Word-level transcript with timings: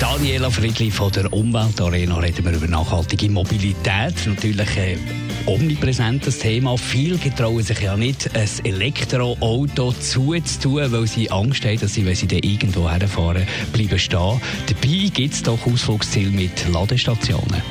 Daniela 0.00 0.50
Friedli 0.50 0.90
von 0.90 1.12
der 1.12 1.32
Umweltarena 1.32 2.18
reden 2.18 2.44
wir 2.44 2.52
über 2.52 2.66
nachhaltige 2.66 3.30
Mobilität. 3.30 4.14
Natürlich 4.26 4.76
äh, 4.76 4.96
omnipräsentes 5.46 6.38
Thema. 6.40 6.76
Viele 6.76 7.16
getrauen 7.16 7.62
sich 7.62 7.80
ja 7.80 7.96
nicht, 7.96 8.30
ein 8.34 8.48
Elektroauto 8.64 9.92
zuzutun, 9.92 10.90
weil 10.90 11.06
sie 11.06 11.30
Angst 11.30 11.64
haben, 11.64 11.78
dass 11.78 11.94
sie, 11.94 12.04
wenn 12.04 12.16
sie 12.16 12.26
dann 12.26 12.40
irgendwo 12.40 12.90
herfahren, 12.90 13.46
bleiben 13.72 13.98
stehen. 13.98 14.40
Dabei 14.66 15.10
gibt 15.12 15.34
es 15.34 15.42
doch 15.42 15.64
Ausflugsziele 15.66 16.30
mit 16.30 16.68
Ladestationen. 16.68 17.62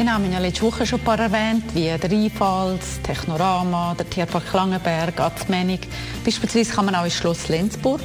Genau, 0.00 0.12
wir 0.12 0.24
haben 0.24 0.32
ja 0.32 0.38
letzte 0.38 0.62
Woche 0.62 0.86
schon 0.86 0.98
ein 0.98 1.04
paar 1.04 1.18
erwähnt, 1.18 1.74
wie 1.74 1.84
der 1.84 2.10
Einfalls, 2.10 3.02
Technorama, 3.02 3.94
der 3.98 4.08
Tierpark 4.08 4.50
Langenberg, 4.50 5.20
Atzmenig. 5.20 5.80
Beispielsweise 6.24 6.72
kann 6.72 6.86
man 6.86 6.94
auch 6.94 7.04
ins 7.04 7.16
Schloss 7.16 7.48
Lenzburg. 7.48 8.00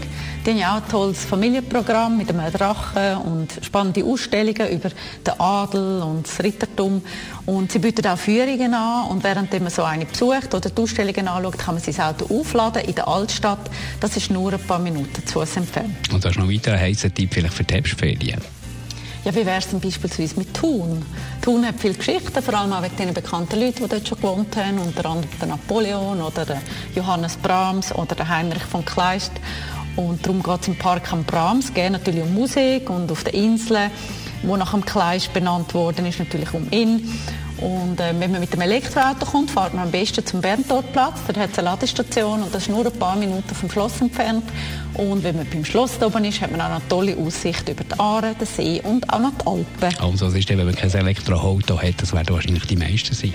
Die 0.45 0.49
haben 0.49 0.57
ja 0.57 0.73
auch 0.73 0.83
ein 0.83 0.89
tolles 0.89 1.23
Familienprogramm 1.23 2.17
mit 2.17 2.29
einem 2.29 2.51
Drachen 2.51 3.15
und 3.19 3.61
spannende 3.61 4.03
Ausstellungen 4.03 4.73
über 4.73 4.89
den 4.89 5.39
Adel 5.39 6.01
und 6.01 6.27
das 6.27 6.43
Rittertum. 6.43 7.01
Und 7.45 7.71
sie 7.71 7.79
bieten 7.79 8.05
auch 8.07 8.17
Führungen 8.17 8.73
an 8.73 9.07
und 9.11 9.23
während 9.23 9.53
man 9.53 9.69
so 9.69 9.83
eine 9.83 10.05
besucht 10.05 10.53
oder 10.53 10.69
die 10.69 10.81
Ausstellungen 10.81 11.29
anschaut, 11.29 11.57
kann 11.57 11.75
man 11.75 11.81
sein 11.81 11.97
Auto 12.01 12.25
aufladen 12.25 12.83
in 12.83 12.95
der 12.95 13.07
Altstadt. 13.07 13.71
Das 14.01 14.17
ist 14.17 14.29
nur 14.29 14.51
ein 14.51 14.59
paar 14.59 14.79
Minuten 14.79 15.25
zu 15.25 15.39
Fuß 15.39 15.55
entfernt. 15.55 16.11
Und 16.11 16.25
das 16.25 16.31
ist 16.31 16.39
noch 16.39 16.51
weiter 16.51 16.73
ein 16.73 16.81
heißer 16.81 17.13
Tipp 17.13 17.33
vielleicht 17.33 17.53
für 17.53 17.63
die 17.63 17.73
Herbstferien. 17.73 18.41
Ja, 19.25 19.33
wie 19.33 19.43
wäre 19.43 19.57
es 19.57 19.67
denn 19.67 19.79
beispielsweise 19.79 20.37
mit 20.37 20.53
Thun? 20.53 21.03
Thun 21.45 21.63
hat 21.63 21.79
viele 21.79 21.93
Geschichten, 21.93 22.41
vor 22.41 22.55
allem 22.55 22.73
auch 22.73 22.81
wegen 22.81 22.97
den 22.97 23.13
bekannten 23.13 23.59
Leuten, 23.59 23.83
die 23.83 23.87
dort 23.87 24.07
schon 24.07 24.17
gewohnt 24.17 24.57
haben, 24.57 24.79
unter 24.79 25.05
anderem 25.05 25.29
der 25.39 25.47
Napoleon 25.49 26.19
oder 26.19 26.43
der 26.43 26.59
Johannes 26.95 27.37
Brahms 27.37 27.93
oder 27.93 28.15
der 28.15 28.27
Heinrich 28.27 28.63
von 28.63 28.83
Kleist. 28.83 29.31
Und 29.95 30.25
darum 30.25 30.41
geht 30.41 30.61
es 30.61 30.67
im 30.69 30.75
Park 30.75 31.13
am 31.13 31.23
Brahms, 31.23 31.71
geht 31.71 31.91
natürlich 31.91 32.23
um 32.23 32.33
Musik 32.33 32.89
und 32.89 33.11
auf 33.11 33.23
der 33.23 33.35
Insel, 33.35 33.91
wo 34.41 34.57
nach 34.57 34.71
dem 34.71 34.83
Kleist 34.85 35.33
benannt 35.33 35.75
worden 35.75 36.07
ist, 36.07 36.17
natürlich 36.17 36.51
um 36.51 36.67
ihn. 36.71 37.13
Und 37.57 37.99
äh, 37.99 38.13
wenn 38.19 38.31
man 38.31 38.41
mit 38.41 38.53
dem 38.53 38.61
Elektroauto 38.61 39.25
kommt, 39.25 39.51
fährt 39.51 39.73
man 39.73 39.85
am 39.85 39.91
besten 39.91 40.25
zum 40.25 40.41
Berntorplatz. 40.41 41.19
Da 41.27 41.39
hat 41.39 41.51
es 41.51 41.59
eine 41.59 41.69
Ladestation 41.69 42.43
und 42.43 42.53
das 42.53 42.63
ist 42.63 42.69
nur 42.69 42.85
ein 42.85 42.91
paar 42.93 43.15
Minuten 43.15 43.55
vom 43.55 43.69
Schloss 43.69 44.01
entfernt. 44.01 44.43
Und 44.95 45.23
wenn 45.23 45.37
man 45.37 45.47
beim 45.49 45.63
Schloss 45.63 46.01
oben 46.01 46.25
ist, 46.25 46.41
hat 46.41 46.51
man 46.51 46.61
auch 46.61 46.69
eine 46.69 46.87
tolle 46.89 47.17
Aussicht 47.17 47.67
über 47.69 47.83
die 47.83 47.99
Aare, 47.99 48.35
den 48.35 48.47
See 48.47 48.81
und 48.83 49.11
auch 49.11 49.19
noch 49.19 49.31
die 49.37 49.47
Alpen. 49.47 49.99
Also, 49.99 50.27
was 50.27 50.33
ist 50.33 50.49
denn, 50.49 50.57
wenn 50.57 50.65
man 50.65 50.75
kein 50.75 50.91
Elektroauto 50.91 51.81
hat? 51.81 52.01
Das 52.01 52.13
werden 52.13 52.33
wahrscheinlich 52.33 52.65
die 52.65 52.75
meisten 52.75 53.13
sein 53.13 53.33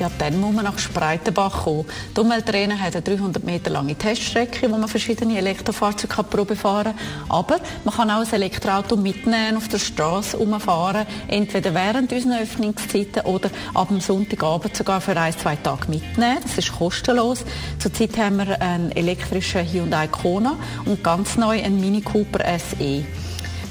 ja, 0.00 0.10
dann 0.18 0.40
muss 0.40 0.54
man 0.54 0.64
nach 0.64 0.78
Spreitenbach 0.78 1.64
kommen. 1.64 1.84
Die 2.16 2.20
Umweltarena 2.20 2.76
hat 2.78 2.96
eine 2.96 3.02
300 3.02 3.44
Meter 3.44 3.70
lange 3.70 3.94
Teststrecke, 3.94 4.70
wo 4.70 4.78
man 4.78 4.88
verschiedene 4.88 5.36
Elektrofahrzeuge 5.36 6.22
probe 6.24 6.56
fahren 6.56 6.94
kann. 6.94 7.30
Aber 7.30 7.60
man 7.84 7.94
kann 7.94 8.10
auch 8.10 8.22
ein 8.22 8.32
Elektroauto 8.32 8.96
mitnehmen 8.96 9.58
auf 9.58 9.68
der 9.68 9.78
Straße 9.78 10.38
umfahren, 10.38 11.06
entweder 11.28 11.74
während 11.74 12.12
unserer 12.12 12.40
Öffnungszeiten 12.40 13.22
oder 13.26 13.50
ab 13.74 13.88
dem 13.88 14.00
Sonntagabend 14.00 14.76
sogar 14.76 15.00
für 15.00 15.16
ein, 15.16 15.32
zwei 15.36 15.56
Tage 15.56 15.88
mitnehmen. 15.88 16.38
Das 16.42 16.58
ist 16.58 16.72
kostenlos. 16.72 17.44
Zurzeit 17.78 18.16
haben 18.18 18.38
wir 18.38 18.60
einen 18.60 18.92
elektrischen 18.92 19.66
Hyundai 19.66 20.08
Kona 20.08 20.56
und 20.84 21.02
ganz 21.04 21.36
neu 21.36 21.62
einen 21.62 21.80
Mini 21.80 22.00
Cooper 22.00 22.40
SE. 22.58 23.04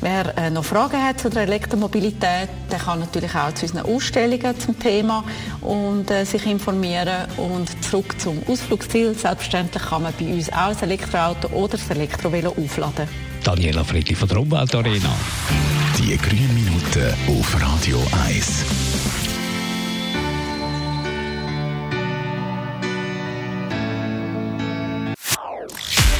Wer 0.02 0.38
äh, 0.38 0.50
noch 0.50 0.64
Fragen 0.64 1.04
hat 1.04 1.20
zu 1.20 1.30
der 1.30 1.44
Elektromobilität, 1.44 2.50
der 2.72 2.80
kann 2.80 3.00
natürlich 3.00 3.36
auch 3.36 3.54
zu 3.54 3.66
unseren 3.66 3.86
Ausstellungen 3.86 4.58
zum 4.58 4.80
Thema 4.80 5.26
und 5.62 6.10
äh, 6.10 6.24
sich 6.24 6.46
informieren. 6.46 7.28
Und 7.36 7.84
zurück 7.84 8.20
zum 8.20 8.42
Ausflugsziel. 8.48 9.14
Selbstverständlich 9.14 9.84
kann 9.84 10.04
man 10.04 10.14
bei 10.18 10.26
uns 10.28 10.50
auch 10.54 10.70
das 10.70 10.84
Elektroauto 10.84 11.50
oder 11.50 11.78
das 11.78 11.90
Elektrovelo 11.90 12.52
aufladen. 12.52 13.10
Daniela 13.44 13.84
Friedli 13.84 14.16
von 14.16 14.30
der 14.30 14.40
Umweltarena. 14.40 15.14
Die 15.98 16.18
grünen 16.18 16.54
Minuten 16.54 17.14
auf 17.28 17.62
Radio 17.62 18.02
1. 18.28 19.29